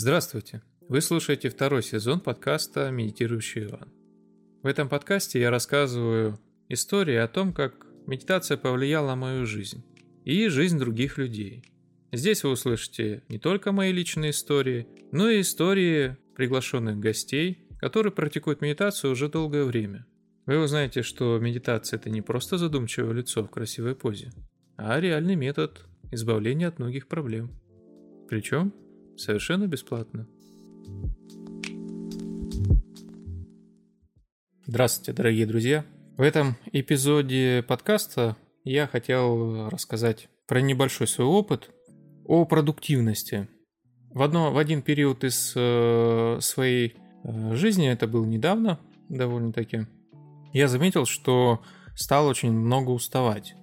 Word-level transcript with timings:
Здравствуйте! 0.00 0.62
Вы 0.88 1.00
слушаете 1.00 1.48
второй 1.48 1.82
сезон 1.82 2.20
подкаста 2.20 2.88
«Медитирующий 2.92 3.64
Иван». 3.64 3.92
В 4.62 4.68
этом 4.68 4.88
подкасте 4.88 5.40
я 5.40 5.50
рассказываю 5.50 6.38
истории 6.68 7.16
о 7.16 7.26
том, 7.26 7.52
как 7.52 7.84
медитация 8.06 8.56
повлияла 8.56 9.08
на 9.08 9.16
мою 9.16 9.44
жизнь 9.44 9.84
и 10.24 10.46
жизнь 10.46 10.78
других 10.78 11.18
людей. 11.18 11.64
Здесь 12.12 12.44
вы 12.44 12.50
услышите 12.50 13.24
не 13.28 13.40
только 13.40 13.72
мои 13.72 13.90
личные 13.90 14.30
истории, 14.30 14.86
но 15.10 15.30
и 15.30 15.40
истории 15.40 16.16
приглашенных 16.36 17.00
гостей, 17.00 17.66
которые 17.80 18.12
практикуют 18.12 18.60
медитацию 18.60 19.10
уже 19.10 19.28
долгое 19.28 19.64
время. 19.64 20.06
Вы 20.46 20.62
узнаете, 20.62 21.02
что 21.02 21.40
медитация– 21.40 21.96
это 21.98 22.08
не 22.08 22.22
просто 22.22 22.56
задумчивое 22.56 23.14
лицо 23.14 23.42
в 23.42 23.50
красивой 23.50 23.96
позе, 23.96 24.30
а 24.76 25.00
реальный 25.00 25.34
метод 25.34 25.84
избавления 26.12 26.68
от 26.68 26.78
многих 26.78 27.08
проблем. 27.08 27.50
Причем 28.28 28.72
совершенно 29.20 29.66
бесплатно. 29.66 30.26
Здравствуйте, 34.66 35.12
дорогие 35.12 35.46
друзья! 35.46 35.84
В 36.16 36.22
этом 36.22 36.56
эпизоде 36.72 37.64
подкаста 37.66 38.36
я 38.64 38.86
хотел 38.86 39.68
рассказать 39.70 40.28
про 40.46 40.60
небольшой 40.60 41.06
свой 41.06 41.26
опыт 41.26 41.70
о 42.26 42.44
продуктивности. 42.44 43.48
В, 44.10 44.22
одно, 44.22 44.52
в 44.52 44.58
один 44.58 44.82
период 44.82 45.24
из 45.24 45.52
э, 45.54 46.38
своей 46.40 46.96
э, 47.24 47.54
жизни, 47.54 47.88
это 47.88 48.06
было 48.06 48.24
недавно 48.24 48.78
довольно-таки, 49.08 49.86
я 50.52 50.68
заметил, 50.68 51.06
что 51.06 51.62
стал 51.94 52.26
очень 52.26 52.52
много 52.52 52.90
уставать. 52.90 53.54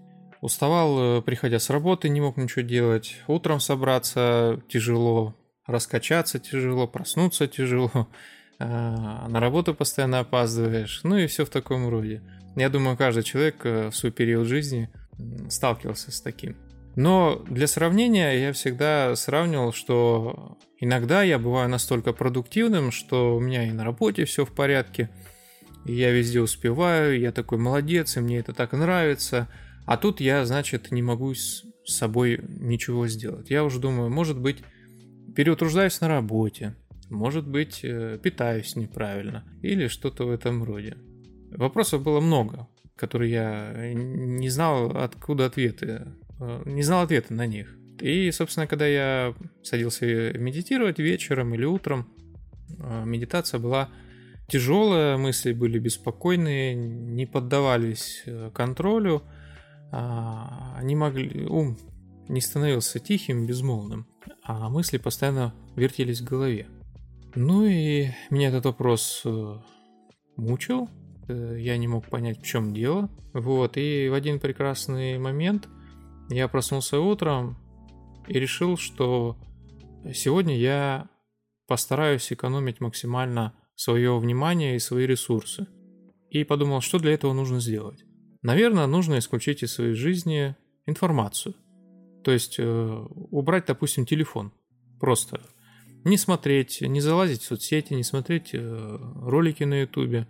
Уставал, 0.41 1.19
э, 1.19 1.21
приходя 1.21 1.59
с 1.59 1.69
работы, 1.69 2.09
не 2.09 2.21
мог 2.21 2.37
ничего 2.37 2.61
делать. 2.61 3.17
Утром 3.27 3.59
собраться 3.59 4.61
тяжело, 4.69 5.35
раскачаться 5.67 6.39
тяжело, 6.39 6.87
проснуться 6.87 7.47
тяжело, 7.47 7.91
а, 8.59 9.27
на 9.27 9.39
работу 9.39 9.73
постоянно 9.73 10.19
опаздываешь, 10.19 11.01
ну 11.03 11.17
и 11.17 11.27
все 11.27 11.45
в 11.45 11.49
таком 11.49 11.89
роде. 11.89 12.21
Я 12.55 12.69
думаю, 12.69 12.95
каждый 12.95 13.23
человек 13.23 13.65
э, 13.65 13.89
в 13.89 13.95
свой 13.95 14.11
период 14.11 14.47
жизни 14.47 14.89
сталкивался 15.49 16.11
с 16.11 16.21
таким. 16.21 16.55
Но 16.95 17.43
для 17.49 17.67
сравнения 17.67 18.31
я 18.39 18.53
всегда 18.53 19.15
сравнивал, 19.15 19.73
что 19.73 20.57
иногда 20.79 21.23
я 21.23 21.37
бываю 21.37 21.67
настолько 21.67 22.13
продуктивным, 22.13 22.91
что 22.91 23.35
у 23.35 23.41
меня 23.41 23.67
и 23.67 23.71
на 23.71 23.83
работе 23.83 24.23
все 24.23 24.45
в 24.45 24.53
порядке, 24.53 25.09
и 25.85 25.93
я 25.93 26.11
везде 26.11 26.39
успеваю, 26.39 27.19
я 27.19 27.31
такой 27.31 27.57
молодец, 27.57 28.15
и 28.15 28.21
мне 28.21 28.39
это 28.39 28.53
так 28.53 28.71
нравится. 28.71 29.49
А 29.85 29.97
тут 29.97 30.21
я, 30.21 30.45
значит, 30.45 30.91
не 30.91 31.01
могу 31.01 31.35
с 31.35 31.65
собой 31.85 32.39
ничего 32.47 33.07
сделать. 33.07 33.49
Я 33.49 33.63
уже 33.63 33.79
думаю, 33.79 34.09
может 34.09 34.39
быть, 34.39 34.63
переутруждаюсь 35.35 35.99
на 36.01 36.07
работе, 36.07 36.75
может 37.09 37.47
быть, 37.47 37.81
э, 37.83 38.17
питаюсь 38.21 38.75
неправильно 38.75 39.43
или 39.61 39.87
что-то 39.87 40.25
в 40.25 40.31
этом 40.31 40.63
роде. 40.63 40.97
Вопросов 41.51 42.01
было 42.01 42.19
много, 42.19 42.67
которые 42.95 43.31
я 43.31 43.93
не 43.93 44.49
знал, 44.49 44.97
откуда 44.97 45.45
ответы, 45.45 46.07
э, 46.39 46.63
не 46.65 46.83
знал 46.83 47.03
ответа 47.03 47.33
на 47.33 47.45
них. 47.45 47.77
И, 48.01 48.31
собственно, 48.31 48.67
когда 48.67 48.87
я 48.87 49.35
садился 49.63 50.05
медитировать 50.37 50.99
вечером 50.99 51.53
или 51.53 51.65
утром, 51.65 52.07
э, 52.79 53.03
медитация 53.05 53.59
была 53.59 53.89
тяжелая, 54.47 55.17
мысли 55.17 55.53
были 55.53 55.79
беспокойные, 55.79 56.75
не 56.75 57.25
поддавались 57.25 58.23
контролю, 58.53 59.23
а, 59.91 60.75
они 60.77 60.95
могли, 60.95 61.45
ум 61.45 61.77
не 62.27 62.41
становился 62.41 62.99
тихим, 62.99 63.47
безмолвным 63.47 64.07
а 64.45 64.69
мысли 64.69 64.97
постоянно 64.97 65.53
вертелись 65.75 66.21
в 66.21 66.25
голове. 66.25 66.67
Ну 67.33 67.65
и 67.65 68.09
меня 68.29 68.49
этот 68.49 68.65
вопрос 68.65 69.21
э, 69.25 69.57
мучил, 70.37 70.89
э, 71.27 71.57
я 71.59 71.77
не 71.77 71.87
мог 71.87 72.07
понять, 72.07 72.39
в 72.39 72.45
чем 72.45 72.73
дело. 72.73 73.09
Вот, 73.33 73.75
и 73.75 74.07
в 74.07 74.13
один 74.13 74.39
прекрасный 74.39 75.17
момент 75.17 75.67
я 76.29 76.47
проснулся 76.47 76.99
утром 76.99 77.57
и 78.27 78.39
решил, 78.39 78.77
что 78.77 79.37
сегодня 80.13 80.57
я 80.57 81.09
постараюсь 81.67 82.31
экономить 82.31 82.79
максимально 82.79 83.53
свое 83.75 84.17
внимание 84.17 84.75
и 84.75 84.79
свои 84.79 85.05
ресурсы. 85.05 85.67
И 86.29 86.43
подумал, 86.43 86.81
что 86.81 86.99
для 86.99 87.13
этого 87.13 87.33
нужно 87.33 87.59
сделать. 87.59 88.03
Наверное, 88.41 88.87
нужно 88.87 89.17
исключить 89.17 89.63
из 89.63 89.73
своей 89.73 89.93
жизни 89.93 90.55
информацию. 90.85 91.55
То 92.25 92.31
есть 92.31 92.55
э, 92.57 93.05
убрать, 93.29 93.67
допустим, 93.67 94.07
телефон. 94.07 94.51
Просто 94.99 95.41
не 96.03 96.17
смотреть, 96.17 96.81
не 96.81 96.99
залазить 96.99 97.43
в 97.43 97.45
соцсети, 97.45 97.93
не 97.93 98.03
смотреть 98.03 98.49
э, 98.53 98.99
ролики 99.21 99.63
на 99.63 99.81
ютубе. 99.81 100.27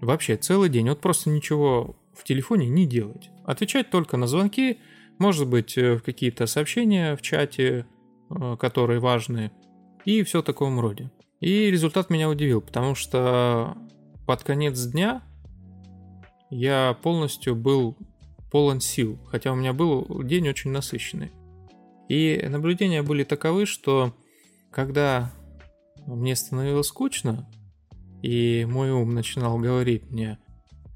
Вообще 0.00 0.38
целый 0.38 0.70
день. 0.70 0.88
Вот 0.88 1.02
просто 1.02 1.28
ничего 1.28 1.94
в 2.14 2.24
телефоне 2.24 2.70
не 2.70 2.86
делать. 2.86 3.28
Отвечать 3.44 3.90
только 3.90 4.16
на 4.16 4.26
звонки, 4.26 4.78
может 5.18 5.46
быть, 5.46 5.76
э, 5.76 6.00
какие-то 6.02 6.46
сообщения 6.46 7.14
в 7.16 7.20
чате, 7.20 7.86
которые 8.58 9.00
важны, 9.00 9.50
и 10.06 10.22
все 10.22 10.40
в 10.40 10.44
таком 10.44 10.80
роде. 10.80 11.10
И 11.40 11.70
результат 11.70 12.08
меня 12.08 12.30
удивил, 12.30 12.62
потому 12.62 12.94
что 12.94 13.76
под 14.26 14.42
конец 14.42 14.80
дня 14.86 15.22
я 16.48 16.96
полностью 17.02 17.56
был 17.56 17.98
полон 18.50 18.80
сил, 18.80 19.18
хотя 19.30 19.52
у 19.52 19.56
меня 19.56 19.72
был 19.72 20.22
день 20.24 20.48
очень 20.48 20.70
насыщенный. 20.70 21.30
И 22.08 22.44
наблюдения 22.48 23.02
были 23.02 23.22
таковы, 23.22 23.66
что 23.66 24.14
когда 24.70 25.32
мне 26.06 26.34
становилось 26.34 26.88
скучно, 26.88 27.48
и 28.22 28.66
мой 28.68 28.90
ум 28.90 29.14
начинал 29.14 29.58
говорить 29.58 30.10
мне, 30.10 30.38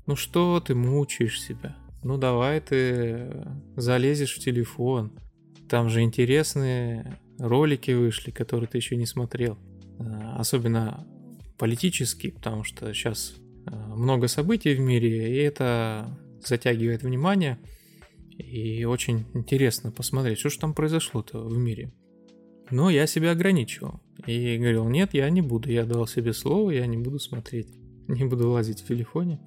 ну 0.07 0.17
что 0.17 0.61
ты 0.61 0.75
мучаешь 0.75 1.41
себя, 1.41 1.77
ну 2.03 2.19
давай 2.19 2.61
ты 2.61 3.47
залезешь 3.77 4.37
в 4.37 4.41
телефон, 4.41 5.13
там 5.69 5.89
же 5.89 6.03
интересные 6.03 7.19
ролики 7.39 7.93
вышли, 7.93 8.31
которые 8.31 8.69
ты 8.69 8.79
еще 8.79 8.97
не 8.97 9.07
смотрел, 9.07 9.59
а, 9.99 10.37
особенно 10.39 11.07
политические, 11.59 12.33
потому 12.33 12.65
что 12.65 12.93
сейчас 12.93 13.37
а, 13.67 13.95
много 13.95 14.29
событий 14.29 14.75
в 14.75 14.81
мире, 14.81 15.33
и 15.33 15.37
это 15.37 16.19
затягивает 16.47 17.03
внимание. 17.03 17.59
И 18.39 18.85
очень 18.85 19.27
интересно 19.35 19.93
посмотреть, 19.93 20.39
что 20.39 20.51
же 20.51 20.59
там 20.59 20.75
произошло-то 20.75 21.41
в 21.41 21.57
мире. 21.57 21.93
Но 22.71 22.91
я 22.91 23.07
себя 23.07 23.33
ограничивал. 23.33 24.01
И 24.27 24.57
говорил, 24.57 24.89
нет, 24.89 25.11
я 25.13 25.29
не 25.31 25.43
буду. 25.43 25.71
Я 25.71 25.85
дал 25.85 26.07
себе 26.07 26.33
слово, 26.33 26.71
я 26.71 26.87
не 26.87 26.97
буду 26.97 27.19
смотреть. 27.19 27.69
Не 28.09 28.25
буду 28.25 28.51
лазить 28.51 28.81
в 28.81 28.89
телефоне. 28.89 29.41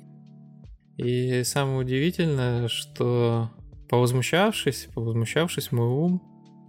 И 0.97 1.43
самое 1.43 1.79
удивительное, 1.79 2.67
что 2.67 3.51
повозмущавшись, 3.89 4.87
повозмущавшись, 4.93 5.71
мой 5.71 5.87
ум 5.87 6.21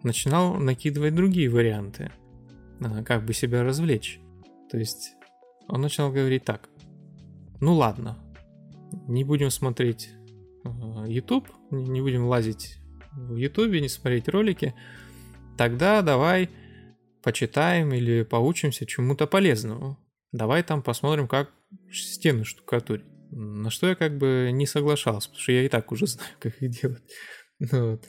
начинал 0.03 0.55
накидывать 0.55 1.15
другие 1.15 1.49
варианты, 1.49 2.13
а, 2.81 3.03
как 3.03 3.25
бы 3.25 3.33
себя 3.33 3.63
развлечь. 3.63 4.21
То 4.71 4.79
есть 4.79 5.13
он 5.67 5.81
начал 5.81 6.13
говорить 6.13 6.45
так, 6.45 6.69
ну 7.61 7.75
ладно, 7.75 8.19
не 9.07 9.25
будем 9.25 9.51
смотреть 9.51 10.11
YouTube, 11.09 11.49
не 11.71 12.01
будем 12.01 12.27
лазить 12.27 12.79
в 13.13 13.37
YouTube, 13.37 13.81
не 13.81 13.89
смотреть 13.89 14.29
ролики, 14.29 14.75
тогда 15.57 16.03
давай 16.03 16.51
почитаем 17.23 17.93
или 17.93 18.23
поучимся 18.23 18.87
чему-то 18.87 19.27
полезному. 19.27 19.99
Давай 20.33 20.63
там 20.63 20.83
посмотрим, 20.83 21.27
как 21.27 21.51
стены 21.91 22.45
штукатурить. 22.45 23.05
На 23.31 23.71
что 23.71 23.89
я 23.89 23.95
как 23.95 24.17
бы 24.17 24.51
не 24.53 24.67
соглашался, 24.67 25.29
потому 25.29 25.43
что 25.43 25.53
я 25.53 25.65
и 25.65 25.69
так 25.69 25.93
уже 25.93 26.07
знаю, 26.07 26.31
как 26.39 26.63
их 26.63 26.71
делать. 26.71 27.03
Ну 27.59 27.93
вот. 27.93 28.05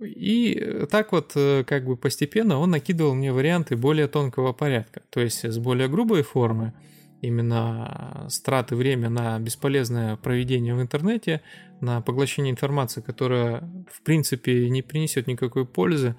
И 0.00 0.86
так 0.90 1.12
вот 1.12 1.32
э, 1.36 1.64
как 1.64 1.86
бы 1.86 1.96
постепенно 1.96 2.58
он 2.58 2.70
накидывал 2.70 3.14
мне 3.14 3.32
варианты 3.32 3.76
более 3.76 4.08
тонкого 4.08 4.52
порядка, 4.52 5.02
то 5.08 5.20
есть 5.20 5.42
с 5.42 5.58
более 5.58 5.88
грубой 5.88 6.22
формы, 6.22 6.74
именно 7.22 8.26
страты 8.28 8.76
времени 8.76 9.08
на 9.08 9.38
бесполезное 9.38 10.16
проведение 10.16 10.74
в 10.74 10.82
интернете, 10.82 11.42
на 11.80 12.00
поглощение 12.00 12.52
информации, 12.52 13.00
которая 13.00 13.60
в 13.90 14.02
принципе 14.02 14.68
не 14.70 14.82
принесет 14.82 15.26
никакой 15.26 15.66
пользы, 15.66 16.16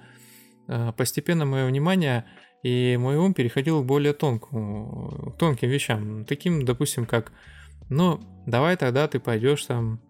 э, 0.66 0.92
постепенно 0.96 1.44
мое 1.44 1.66
внимание 1.66 2.24
и 2.62 2.96
мой 2.98 3.16
ум 3.16 3.34
переходил 3.34 3.82
к 3.82 3.86
более 3.86 4.12
тонкому, 4.12 5.32
к 5.34 5.38
тонким 5.38 5.68
вещам, 5.70 6.24
таким, 6.24 6.64
допустим, 6.64 7.06
как, 7.06 7.32
ну, 7.88 8.20
давай 8.46 8.76
тогда 8.76 9.06
ты 9.06 9.20
пойдешь 9.20 9.64
там 9.64 10.00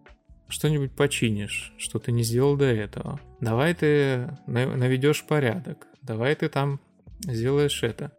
что-нибудь 0.48 0.92
починишь, 0.96 1.74
что 1.78 1.98
ты 1.98 2.10
не 2.10 2.22
сделал 2.22 2.56
до 2.56 2.64
этого. 2.64 3.20
Давай 3.40 3.74
ты 3.74 4.30
наведешь 4.46 5.24
порядок. 5.24 5.86
Давай 6.02 6.34
ты 6.34 6.48
там 6.48 6.80
сделаешь 7.20 7.82
это. 7.82 8.12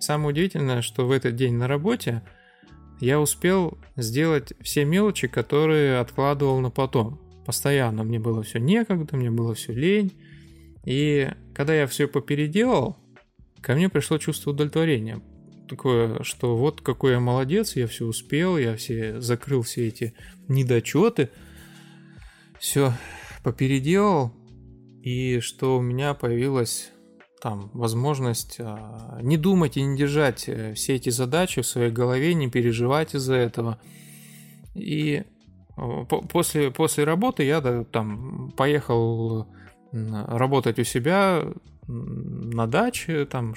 Самое 0.00 0.30
удивительное, 0.30 0.82
что 0.82 1.06
в 1.06 1.10
этот 1.10 1.34
день 1.36 1.54
на 1.54 1.66
работе 1.66 2.22
я 3.00 3.20
успел 3.20 3.78
сделать 3.96 4.52
все 4.60 4.84
мелочи, 4.84 5.28
которые 5.28 5.98
откладывал 5.98 6.60
на 6.60 6.70
потом. 6.70 7.20
Постоянно 7.46 8.04
мне 8.04 8.18
было 8.18 8.42
все 8.42 8.58
некогда, 8.58 9.16
мне 9.16 9.30
было 9.30 9.54
все 9.54 9.72
лень. 9.72 10.12
И 10.84 11.28
когда 11.54 11.74
я 11.74 11.86
все 11.86 12.06
попеределал, 12.08 12.96
ко 13.60 13.74
мне 13.74 13.88
пришло 13.88 14.18
чувство 14.18 14.50
удовлетворения. 14.50 15.20
Такое, 15.68 16.22
что 16.22 16.56
вот 16.56 16.80
какой 16.80 17.12
я 17.12 17.20
молодец, 17.20 17.76
я 17.76 17.86
все 17.86 18.06
успел, 18.06 18.56
я 18.56 18.76
все 18.76 19.20
закрыл 19.20 19.62
все 19.62 19.88
эти 19.88 20.14
недочеты, 20.48 21.30
все 22.58 22.94
попеределал, 23.44 24.32
и 25.02 25.40
что 25.40 25.78
у 25.78 25.82
меня 25.82 26.14
появилась 26.14 26.90
там 27.40 27.70
возможность 27.72 28.56
а, 28.60 29.18
не 29.22 29.36
думать 29.36 29.76
и 29.76 29.82
не 29.82 29.96
держать 29.96 30.48
э, 30.48 30.74
все 30.74 30.96
эти 30.96 31.10
задачи 31.10 31.62
в 31.62 31.66
своей 31.66 31.90
голове, 31.90 32.34
не 32.34 32.48
переживать 32.48 33.14
из-за 33.14 33.34
этого. 33.34 33.78
И 34.74 35.24
после, 36.30 36.70
после 36.70 37.04
работы 37.04 37.44
я 37.44 37.60
да, 37.60 37.84
там 37.84 38.50
поехал 38.56 39.46
работать 39.92 40.78
у 40.78 40.84
себя 40.84 41.44
на 41.86 42.66
даче 42.66 43.24
там 43.24 43.54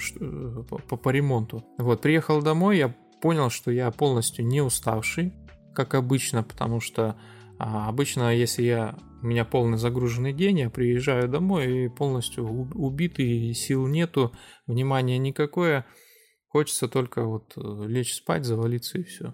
по, 0.88 0.96
по 0.96 1.10
ремонту. 1.10 1.64
Вот, 1.78 2.00
приехал 2.00 2.40
домой, 2.40 2.78
я 2.78 2.94
понял, 3.20 3.50
что 3.50 3.70
я 3.70 3.90
полностью 3.90 4.46
не 4.46 4.62
уставший, 4.62 5.32
как 5.74 5.94
обычно, 5.94 6.42
потому 6.42 6.80
что 6.80 7.16
а, 7.64 7.88
обычно, 7.88 8.34
если 8.34 8.64
я 8.64 8.98
у 9.22 9.26
меня 9.26 9.44
полный 9.44 9.78
загруженный 9.78 10.32
день, 10.32 10.58
я 10.58 10.68
приезжаю 10.68 11.28
домой 11.28 11.84
и 11.84 11.88
полностью 11.88 12.44
убитый, 12.44 13.54
сил 13.54 13.86
нету, 13.86 14.32
внимания 14.66 15.16
никакое, 15.16 15.86
хочется 16.48 16.88
только 16.88 17.24
вот 17.24 17.52
э, 17.56 17.86
лечь 17.86 18.14
спать, 18.14 18.44
завалиться 18.44 18.98
и 18.98 19.04
все. 19.04 19.32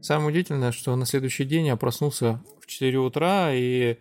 Самое 0.00 0.30
удивительное, 0.30 0.72
что 0.72 0.96
на 0.96 1.06
следующий 1.06 1.44
день 1.44 1.68
я 1.68 1.76
проснулся 1.76 2.42
в 2.60 2.66
4 2.66 2.98
утра 2.98 3.54
и 3.54 3.92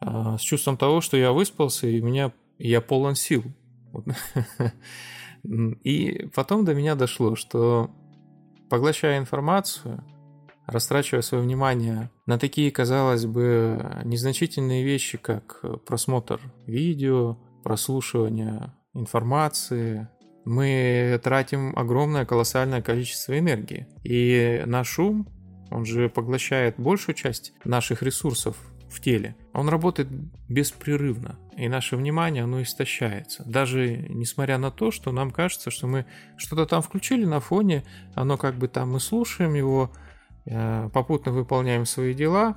э, 0.00 0.36
с 0.38 0.40
чувством 0.40 0.76
того, 0.76 1.00
что 1.00 1.16
я 1.16 1.32
выспался 1.32 1.88
и 1.88 2.00
меня 2.00 2.32
я 2.58 2.80
полон 2.80 3.16
сил. 3.16 3.42
И 5.82 6.28
потом 6.34 6.64
до 6.64 6.74
меня 6.74 6.94
дошло, 6.94 7.36
что 7.36 7.90
поглощая 8.70 9.18
информацию, 9.18 10.02
растрачивая 10.66 11.22
свое 11.22 11.42
внимание 11.42 12.10
на 12.26 12.38
такие, 12.38 12.70
казалось 12.70 13.26
бы, 13.26 14.02
незначительные 14.04 14.84
вещи, 14.84 15.18
как 15.18 15.62
просмотр 15.86 16.40
видео, 16.66 17.38
прослушивание 17.62 18.74
информации, 18.94 20.08
мы 20.44 21.18
тратим 21.22 21.76
огромное 21.76 22.26
колоссальное 22.26 22.82
количество 22.82 23.38
энергии. 23.38 23.86
И 24.02 24.62
наш 24.66 24.98
ум 24.98 25.28
он 25.70 25.84
же 25.84 26.08
поглощает 26.08 26.74
большую 26.78 27.14
часть 27.14 27.54
наших 27.64 28.02
ресурсов 28.02 28.56
в 28.90 29.00
теле. 29.00 29.34
Он 29.52 29.68
работает 29.68 30.08
беспрерывно, 30.48 31.38
и 31.56 31.68
наше 31.68 31.96
внимание, 31.96 32.44
оно 32.44 32.62
истощается. 32.62 33.42
Даже 33.44 34.06
несмотря 34.08 34.58
на 34.58 34.70
то, 34.70 34.90
что 34.90 35.10
нам 35.10 35.30
кажется, 35.30 35.70
что 35.70 35.86
мы 35.86 36.06
что-то 36.36 36.66
там 36.66 36.82
включили 36.82 37.24
на 37.24 37.40
фоне, 37.40 37.82
оно 38.14 38.36
как 38.36 38.56
бы 38.56 38.68
там 38.68 38.92
мы 38.92 39.00
слушаем 39.00 39.54
его, 39.54 39.90
попутно 40.44 41.32
выполняем 41.32 41.86
свои 41.86 42.14
дела, 42.14 42.56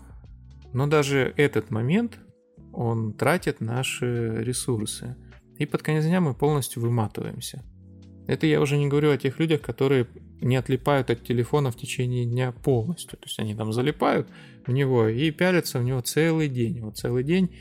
но 0.73 0.87
даже 0.87 1.33
этот 1.37 1.71
момент, 1.71 2.19
он 2.73 3.13
тратит 3.13 3.61
наши 3.61 4.43
ресурсы. 4.43 5.15
И 5.57 5.65
под 5.65 5.81
конец 5.81 6.05
дня 6.05 6.21
мы 6.21 6.33
полностью 6.33 6.81
выматываемся. 6.81 7.63
Это 8.27 8.45
я 8.45 8.61
уже 8.61 8.77
не 8.77 8.87
говорю 8.87 9.11
о 9.11 9.17
тех 9.17 9.39
людях, 9.39 9.61
которые 9.61 10.07
не 10.41 10.55
отлипают 10.55 11.09
от 11.09 11.23
телефона 11.23 11.71
в 11.71 11.77
течение 11.77 12.25
дня 12.25 12.51
полностью. 12.51 13.17
То 13.17 13.25
есть 13.25 13.39
они 13.39 13.55
там 13.55 13.71
залипают 13.73 14.29
в 14.65 14.71
него 14.71 15.07
и 15.07 15.31
пялятся 15.31 15.79
в 15.79 15.83
него 15.83 16.01
целый 16.01 16.49
день. 16.49 16.81
Вот 16.81 16.97
целый 16.97 17.23
день. 17.23 17.55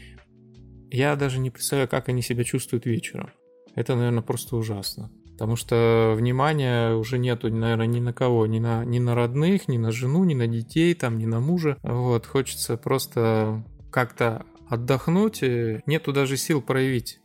Я 0.90 1.16
даже 1.16 1.38
не 1.38 1.50
представляю, 1.50 1.88
как 1.88 2.08
они 2.08 2.20
себя 2.20 2.44
чувствуют 2.44 2.84
вечером. 2.84 3.30
Это, 3.74 3.94
наверное, 3.94 4.22
просто 4.22 4.56
ужасно. 4.56 5.10
Потому 5.36 5.56
что 5.56 6.14
внимания 6.16 6.94
уже 6.94 7.18
нету, 7.18 7.52
наверное, 7.52 7.86
ни 7.86 8.00
на 8.00 8.14
кого, 8.14 8.46
ни 8.46 8.58
на, 8.58 8.86
ни 8.86 8.98
на 8.98 9.14
родных, 9.14 9.68
ни 9.68 9.76
на 9.76 9.92
жену, 9.92 10.24
ни 10.24 10.32
на 10.32 10.46
детей, 10.46 10.94
там, 10.94 11.18
ни 11.18 11.26
на 11.26 11.40
мужа. 11.40 11.76
Вот, 11.82 12.24
хочется 12.24 12.78
просто 12.78 13.62
как-то 13.92 14.46
отдохнуть, 14.70 15.42
нету 15.42 16.14
даже 16.14 16.38
сил 16.38 16.62
проявить 16.62 17.20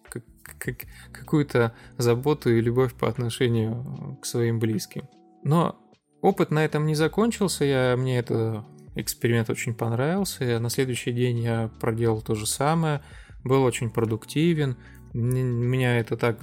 как, 0.60 0.76
какую-то 1.14 1.74
заботу 1.98 2.50
и 2.50 2.60
любовь 2.60 2.94
по 2.96 3.08
отношению 3.08 4.18
к 4.22 4.26
своим 4.26 4.60
близким. 4.60 5.08
Но 5.46 5.80
опыт 6.22 6.52
на 6.52 6.66
этом 6.66 6.86
не 6.86 6.96
закончился, 6.96 7.64
я, 7.64 7.96
мне 7.98 8.20
это 8.20 8.66
эксперимент 8.96 9.50
очень 9.50 9.74
понравился. 9.74 10.60
На 10.60 10.70
следующий 10.70 11.14
день 11.14 11.40
я 11.40 11.72
проделал 11.80 12.22
то 12.22 12.36
же 12.36 12.46
самое, 12.46 13.02
был 13.46 13.64
очень 13.64 13.90
продуктивен. 13.90 14.76
Меня 15.14 15.98
это 15.98 16.18
так 16.18 16.42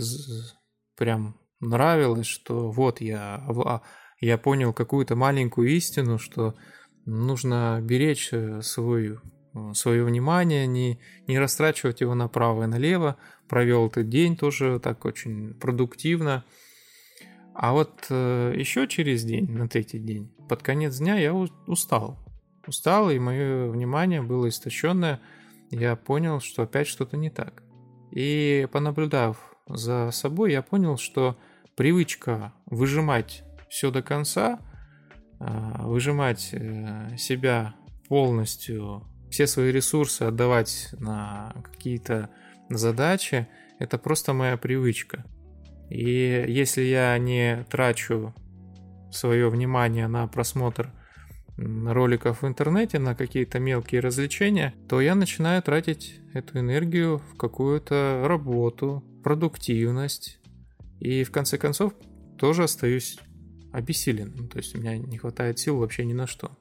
прям 0.96 1.36
нравилось, 1.60 2.26
что 2.26 2.70
вот 2.70 3.00
я, 3.00 3.42
я 4.20 4.38
понял 4.38 4.72
какую-то 4.72 5.16
маленькую 5.16 5.68
истину, 5.70 6.18
что 6.18 6.54
нужно 7.04 7.80
беречь 7.82 8.30
э, 8.32 8.60
свой, 8.62 9.18
свое 9.74 10.04
внимание, 10.04 10.66
не, 10.66 11.00
не 11.26 11.38
растрачивать 11.38 12.00
его 12.00 12.14
направо 12.14 12.64
и 12.64 12.66
налево. 12.66 13.16
Провел 13.48 13.86
этот 13.86 14.08
день 14.08 14.36
тоже 14.36 14.78
так 14.78 15.04
очень 15.04 15.54
продуктивно. 15.54 16.44
А 17.54 17.72
вот 17.72 18.06
э, 18.10 18.54
еще 18.56 18.86
через 18.86 19.24
день, 19.24 19.50
на 19.50 19.68
третий 19.68 19.98
день, 19.98 20.30
под 20.48 20.62
конец 20.62 20.98
дня 20.98 21.16
я 21.16 21.34
устал. 21.34 22.18
Устал, 22.66 23.10
и 23.10 23.18
мое 23.18 23.68
внимание 23.68 24.22
было 24.22 24.48
истощенное. 24.48 25.20
Я 25.70 25.96
понял, 25.96 26.40
что 26.40 26.62
опять 26.62 26.86
что-то 26.86 27.16
не 27.16 27.30
так. 27.30 27.62
И 28.10 28.68
понаблюдав 28.70 29.56
за 29.66 30.10
собой, 30.12 30.52
я 30.52 30.62
понял, 30.62 30.98
что 30.98 31.36
привычка 31.78 32.52
выжимать 32.66 33.44
все 33.68 33.92
до 33.92 34.02
конца, 34.02 34.58
э, 35.38 35.46
выжимать 35.84 36.50
э, 36.50 37.16
себя 37.16 37.76
полностью, 38.08 39.04
все 39.30 39.46
свои 39.46 39.70
ресурсы 39.70 40.22
отдавать 40.22 40.88
на 40.98 41.54
какие-то 41.62 42.30
задачи, 42.68 43.46
это 43.78 43.96
просто 43.96 44.32
моя 44.32 44.56
привычка. 44.56 45.24
И 45.88 46.44
если 46.48 46.82
я 46.82 47.16
не 47.16 47.64
трачу 47.70 48.34
свое 49.12 49.48
внимание 49.48 50.08
на 50.08 50.26
просмотр 50.26 50.92
роликов 51.56 52.42
в 52.42 52.46
интернете, 52.48 52.98
на 52.98 53.14
какие-то 53.14 53.60
мелкие 53.60 54.00
развлечения, 54.00 54.74
то 54.88 55.00
я 55.00 55.14
начинаю 55.14 55.62
тратить 55.62 56.20
эту 56.34 56.58
энергию 56.58 57.18
в 57.18 57.36
какую-то 57.36 58.24
работу, 58.26 59.04
продуктивность. 59.22 60.37
И 61.00 61.24
в 61.24 61.30
конце 61.30 61.58
концов 61.58 61.94
тоже 62.38 62.64
остаюсь 62.64 63.18
обессилен. 63.72 64.48
То 64.48 64.58
есть 64.58 64.74
у 64.74 64.78
меня 64.78 64.96
не 64.96 65.18
хватает 65.18 65.58
сил 65.58 65.78
вообще 65.78 66.04
ни 66.04 66.12
на 66.12 66.26
что. 66.26 66.56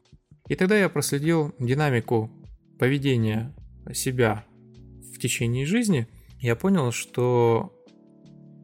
И 0.48 0.56
тогда 0.56 0.78
я 0.78 0.90
проследил 0.90 1.54
динамику 1.60 2.32
поведения 2.80 3.54
себя 3.94 4.46
в 5.14 5.20
течение 5.20 5.66
жизни. 5.66 6.08
Я 6.40 6.56
понял, 6.56 6.92
что 6.92 7.74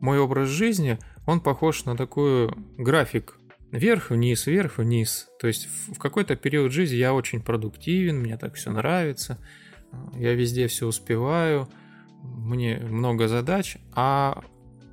мой 0.02 0.20
образ 0.20 0.50
жизни, 0.50 1.00
он 1.26 1.40
похож 1.40 1.86
на 1.86 1.96
такой 1.96 2.52
график 2.78 3.38
вверх-вниз, 3.72 4.46
вверх-вниз. 4.46 5.30
То 5.40 5.48
есть 5.48 5.68
в 5.88 5.98
какой-то 5.98 6.36
период 6.36 6.72
жизни 6.72 6.98
я 6.98 7.14
очень 7.14 7.42
продуктивен, 7.42 8.20
мне 8.20 8.38
так 8.38 8.54
все 8.56 8.72
нравится, 8.72 9.40
я 10.16 10.34
везде 10.34 10.68
все 10.68 10.88
успеваю, 10.88 11.68
мне 12.22 12.78
много 12.78 13.28
задач, 13.28 13.78
а 13.94 14.44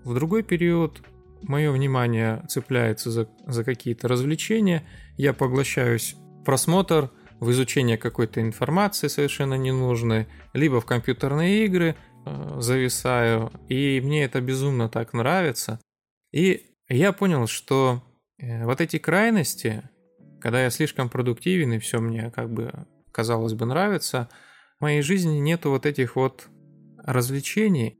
в 0.04 0.14
другой 0.14 0.42
период 0.42 1.02
мое 1.42 1.70
внимание 1.70 2.44
цепляется 2.48 3.10
за, 3.10 3.28
за 3.46 3.64
какие-то 3.64 4.08
развлечения, 4.08 4.84
я 5.16 5.32
поглощаюсь 5.32 6.14
в 6.14 6.44
просмотр, 6.44 7.10
в 7.40 7.50
изучение 7.52 7.96
какой-то 7.96 8.42
информации 8.42 9.08
совершенно 9.08 9.54
ненужной, 9.54 10.26
либо 10.52 10.80
в 10.80 10.86
компьютерные 10.86 11.64
игры– 11.64 11.96
Э, 12.26 12.56
зависаю, 12.60 13.50
и 13.68 14.00
мне 14.00 14.24
это 14.24 14.40
безумно 14.40 14.88
так 14.88 15.12
нравится. 15.12 15.80
И 16.32 16.74
я 16.88 17.12
понял, 17.12 17.46
что 17.46 18.02
э, 18.38 18.64
вот 18.64 18.80
эти 18.80 18.98
крайности, 18.98 19.82
когда 20.40 20.62
я 20.62 20.70
слишком 20.70 21.08
продуктивен 21.08 21.72
и 21.72 21.78
все 21.78 22.00
мне 22.00 22.30
как 22.30 22.50
бы 22.50 22.86
казалось 23.12 23.54
бы 23.54 23.66
нравится, 23.66 24.28
в 24.78 24.82
моей 24.82 25.02
жизни 25.02 25.38
нету 25.38 25.70
вот 25.70 25.86
этих 25.86 26.16
вот 26.16 26.48
развлечений. 26.98 27.98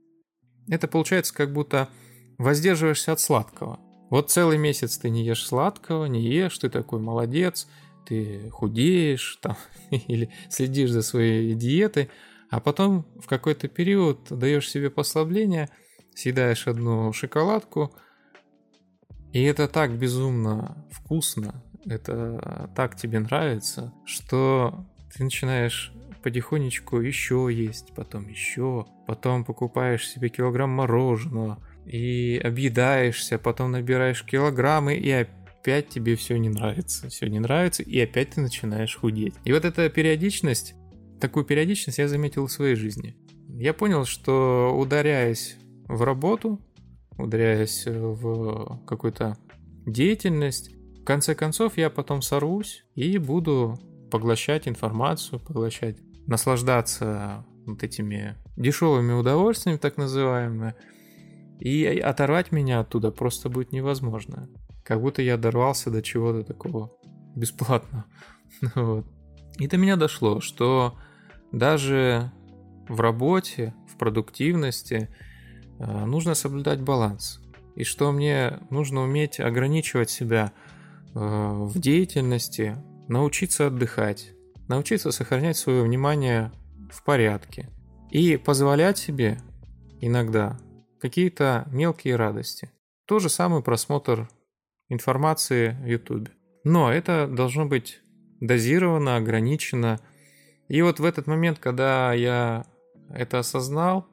Это 0.71 0.87
получается 0.87 1.33
как 1.33 1.51
будто 1.51 1.89
воздерживаешься 2.37 3.11
от 3.11 3.19
сладкого. 3.19 3.79
Вот 4.09 4.31
целый 4.31 4.57
месяц 4.57 4.97
ты 4.97 5.09
не 5.09 5.25
ешь 5.25 5.45
сладкого, 5.45 6.05
не 6.05 6.21
ешь, 6.21 6.57
ты 6.57 6.69
такой 6.69 7.01
молодец, 7.01 7.67
ты 8.05 8.49
худеешь 8.51 9.37
там, 9.41 9.57
или 9.91 10.31
следишь 10.49 10.91
за 10.91 11.01
своей 11.01 11.53
диетой, 11.55 12.09
а 12.49 12.61
потом 12.61 13.05
в 13.21 13.27
какой-то 13.27 13.67
период 13.67 14.27
даешь 14.29 14.69
себе 14.69 14.89
послабление, 14.89 15.69
съедаешь 16.15 16.67
одну 16.67 17.11
шоколадку, 17.11 17.93
и 19.33 19.43
это 19.43 19.67
так 19.67 19.91
безумно 19.97 20.87
вкусно, 20.89 21.61
это 21.85 22.71
так 22.77 22.95
тебе 22.95 23.19
нравится, 23.19 23.93
что 24.05 24.85
ты 25.13 25.25
начинаешь 25.25 25.93
потихонечку 26.21 26.99
еще 26.99 27.49
есть, 27.51 27.93
потом 27.95 28.27
еще, 28.27 28.85
потом 29.07 29.43
покупаешь 29.43 30.07
себе 30.07 30.29
килограмм 30.29 30.69
мороженого, 30.71 31.59
и 31.85 32.39
объедаешься, 32.43 33.37
потом 33.37 33.71
набираешь 33.71 34.23
килограммы, 34.23 34.95
и 34.95 35.11
опять 35.11 35.89
тебе 35.89 36.15
все 36.15 36.37
не 36.37 36.49
нравится. 36.49 37.09
Все 37.09 37.27
не 37.27 37.39
нравится, 37.39 37.83
и 37.83 37.99
опять 37.99 38.31
ты 38.31 38.41
начинаешь 38.41 38.95
худеть. 38.95 39.33
И 39.45 39.53
вот 39.53 39.65
эта 39.65 39.89
периодичность, 39.89 40.75
такую 41.19 41.45
периодичность 41.45 41.97
я 41.97 42.07
заметил 42.07 42.47
в 42.47 42.51
своей 42.51 42.75
жизни. 42.75 43.15
Я 43.49 43.73
понял, 43.73 44.05
что 44.05 44.75
ударяясь 44.77 45.57
в 45.87 46.01
работу, 46.03 46.59
ударяясь 47.17 47.85
в 47.85 48.81
какую-то 48.85 49.37
деятельность, 49.85 50.71
в 51.01 51.03
конце 51.03 51.35
концов 51.35 51.77
я 51.77 51.89
потом 51.89 52.21
сорвусь 52.21 52.85
и 52.95 53.17
буду 53.17 53.79
поглощать 54.11 54.67
информацию, 54.67 55.39
поглощать, 55.39 55.97
наслаждаться 56.27 57.45
вот 57.65 57.83
этими 57.83 58.35
дешевыми 58.55 59.13
удовольствиями, 59.13 59.77
так 59.77 59.97
называемыми, 59.97 60.75
и 61.59 61.85
оторвать 61.85 62.51
меня 62.51 62.79
оттуда 62.79 63.11
просто 63.11 63.49
будет 63.49 63.71
невозможно. 63.71 64.49
Как 64.83 65.01
будто 65.01 65.21
я 65.21 65.37
дорвался 65.37 65.91
до 65.91 66.01
чего-то 66.01 66.43
такого 66.43 66.91
бесплатно. 67.35 68.05
вот. 68.75 69.05
И 69.57 69.67
до 69.67 69.77
меня 69.77 69.95
дошло, 69.95 70.41
что 70.41 70.97
даже 71.51 72.31
в 72.87 72.99
работе, 72.99 73.73
в 73.87 73.97
продуктивности 73.97 75.09
э, 75.79 76.05
нужно 76.05 76.33
соблюдать 76.33 76.81
баланс. 76.81 77.39
И 77.75 77.83
что 77.83 78.11
мне 78.11 78.59
нужно 78.69 79.01
уметь 79.01 79.39
ограничивать 79.39 80.09
себя 80.09 80.51
э, 81.13 81.19
в 81.19 81.77
деятельности, 81.79 82.75
научиться 83.07 83.67
отдыхать, 83.67 84.33
научиться 84.71 85.11
сохранять 85.11 85.57
свое 85.57 85.83
внимание 85.83 86.51
в 86.89 87.03
порядке 87.03 87.69
и 88.09 88.37
позволять 88.37 88.97
себе 88.97 89.37
иногда 89.99 90.57
какие-то 90.99 91.67
мелкие 91.71 92.15
радости. 92.15 92.71
То 93.05 93.19
же 93.19 93.29
самое 93.29 93.61
просмотр 93.61 94.29
информации 94.87 95.77
в 95.81 95.85
YouTube. 95.85 96.29
Но 96.63 96.91
это 96.91 97.27
должно 97.27 97.65
быть 97.65 97.99
дозировано, 98.39 99.17
ограничено. 99.17 99.99
И 100.69 100.81
вот 100.81 100.99
в 100.99 101.05
этот 101.05 101.27
момент, 101.27 101.59
когда 101.59 102.13
я 102.13 102.65
это 103.09 103.39
осознал, 103.39 104.07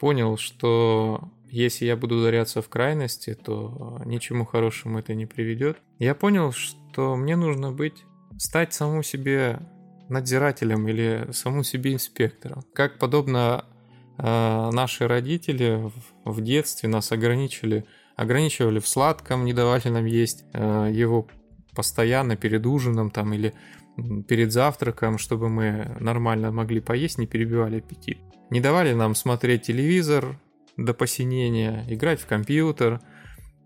понял, 0.00 0.38
что 0.38 1.30
если 1.50 1.84
я 1.84 1.96
буду 1.96 2.16
ударяться 2.16 2.62
в 2.62 2.68
крайности, 2.68 3.34
то 3.34 4.00
ничему 4.06 4.46
хорошему 4.46 5.00
это 5.00 5.14
не 5.14 5.26
приведет. 5.26 5.78
Я 5.98 6.14
понял, 6.14 6.52
что 6.52 7.14
мне 7.16 7.36
нужно 7.36 7.72
быть, 7.72 8.04
стать 8.38 8.72
самому 8.72 9.02
себе 9.02 9.58
надзирателем 10.08 10.88
или 10.88 11.28
саму 11.32 11.62
себе 11.62 11.92
инспектором. 11.92 12.62
Как 12.72 12.98
подобно 12.98 13.64
э, 14.16 14.70
наши 14.72 15.06
родители 15.06 15.90
в, 16.24 16.32
в 16.32 16.40
детстве 16.40 16.88
нас 16.88 17.12
ограничили, 17.12 17.84
ограничивали 18.16 18.78
в 18.78 18.88
сладком, 18.88 19.44
не 19.44 19.52
давали 19.52 19.88
нам 19.88 20.04
есть 20.06 20.44
э, 20.52 20.90
его 20.92 21.28
постоянно 21.74 22.36
перед 22.36 22.66
ужином 22.66 23.10
там 23.10 23.32
или 23.32 23.54
перед 24.26 24.52
завтраком, 24.52 25.18
чтобы 25.18 25.48
мы 25.48 25.96
нормально 26.00 26.50
могли 26.52 26.80
поесть, 26.80 27.18
не 27.18 27.26
перебивали 27.26 27.78
аппетит. 27.78 28.18
Не 28.50 28.60
давали 28.60 28.94
нам 28.94 29.14
смотреть 29.14 29.62
телевизор 29.62 30.40
до 30.76 30.94
посинения, 30.94 31.84
играть 31.88 32.20
в 32.20 32.26
компьютер. 32.26 33.00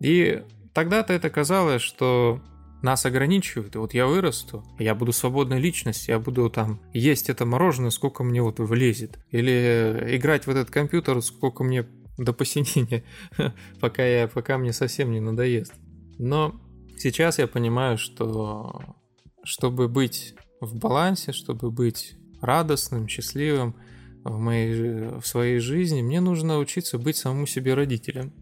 И 0.00 0.42
тогда-то 0.72 1.12
это 1.12 1.30
казалось, 1.30 1.82
что 1.82 2.40
нас 2.82 3.06
ограничивают. 3.06 3.74
И 3.74 3.78
вот 3.78 3.94
я 3.94 4.06
вырасту, 4.06 4.64
я 4.78 4.94
буду 4.94 5.12
свободной 5.12 5.60
личностью, 5.60 6.14
я 6.14 6.18
буду 6.18 6.50
там 6.50 6.80
есть 6.92 7.30
это 7.30 7.46
мороженое, 7.46 7.90
сколько 7.90 8.24
мне 8.24 8.42
вот 8.42 8.58
влезет. 8.58 9.18
Или 9.30 10.16
играть 10.16 10.46
в 10.46 10.50
этот 10.50 10.70
компьютер, 10.70 11.22
сколько 11.22 11.64
мне 11.64 11.86
до 12.18 12.32
посинения, 12.32 13.04
пока, 13.80 14.04
я, 14.04 14.28
пока 14.28 14.58
мне 14.58 14.72
совсем 14.72 15.12
не 15.12 15.20
надоест. 15.20 15.74
Но 16.18 16.60
сейчас 16.98 17.38
я 17.38 17.46
понимаю, 17.46 17.98
что 17.98 18.96
чтобы 19.44 19.88
быть 19.88 20.34
в 20.60 20.76
балансе, 20.76 21.32
чтобы 21.32 21.70
быть 21.70 22.14
радостным, 22.40 23.08
счастливым 23.08 23.76
в, 24.24 24.38
моей, 24.38 25.20
в 25.20 25.26
своей 25.26 25.58
жизни, 25.58 26.02
мне 26.02 26.20
нужно 26.20 26.58
учиться 26.58 26.98
быть 26.98 27.16
самому 27.16 27.46
себе 27.46 27.74
родителем, 27.74 28.32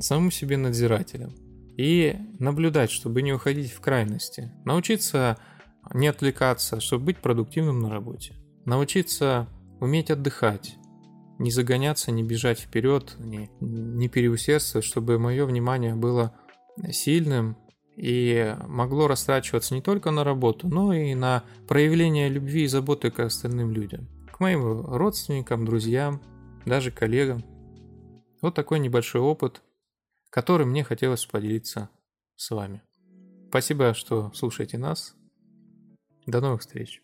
самому 0.00 0.30
себе 0.30 0.56
надзирателем 0.56 1.34
и 1.76 2.16
наблюдать, 2.38 2.90
чтобы 2.90 3.22
не 3.22 3.32
уходить 3.32 3.72
в 3.72 3.80
крайности. 3.80 4.52
Научиться 4.64 5.38
не 5.92 6.08
отвлекаться, 6.08 6.80
чтобы 6.80 7.06
быть 7.06 7.18
продуктивным 7.18 7.80
на 7.80 7.90
работе. 7.90 8.34
Научиться 8.64 9.48
уметь 9.80 10.10
отдыхать, 10.10 10.76
не 11.38 11.50
загоняться, 11.50 12.12
не 12.12 12.22
бежать 12.22 12.60
вперед, 12.60 13.16
не, 13.18 13.50
не 13.60 14.08
переусердствовать, 14.08 14.84
чтобы 14.84 15.18
мое 15.18 15.46
внимание 15.46 15.94
было 15.94 16.34
сильным 16.90 17.56
и 17.96 18.56
могло 18.66 19.08
растрачиваться 19.08 19.74
не 19.74 19.82
только 19.82 20.10
на 20.10 20.24
работу, 20.24 20.68
но 20.68 20.92
и 20.92 21.14
на 21.14 21.44
проявление 21.66 22.28
любви 22.28 22.64
и 22.64 22.68
заботы 22.68 23.10
к 23.10 23.20
остальным 23.20 23.72
людям, 23.72 24.08
к 24.30 24.40
моим 24.40 24.84
родственникам, 24.84 25.64
друзьям, 25.64 26.20
даже 26.66 26.90
коллегам. 26.90 27.42
Вот 28.42 28.54
такой 28.54 28.78
небольшой 28.78 29.20
опыт– 29.20 29.62
которым 30.30 30.70
мне 30.70 30.84
хотелось 30.84 31.26
поделиться 31.26 31.90
с 32.36 32.50
вами. 32.50 32.82
Спасибо, 33.48 33.94
что 33.94 34.32
слушаете 34.32 34.78
нас. 34.78 35.14
До 36.26 36.40
новых 36.40 36.60
встреч. 36.60 37.02